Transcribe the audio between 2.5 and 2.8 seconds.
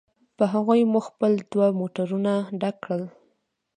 ډک